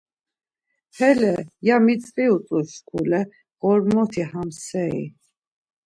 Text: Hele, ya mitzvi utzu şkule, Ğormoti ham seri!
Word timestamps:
Hele, 0.97 1.29
ya 1.67 1.75
mitzvi 1.85 2.23
utzu 2.35 2.59
şkule, 2.71 3.21
Ğormoti 3.65 4.23
ham 4.31 4.49
seri! 4.65 5.05